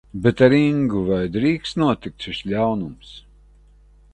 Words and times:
Bet 0.21 0.39
ar 0.45 0.53
Ingu, 0.59 1.01
vai 1.09 1.19
drīkst 1.35 1.77
notikt 1.83 2.27
šis 2.27 2.41
ļaunums? 2.55 3.13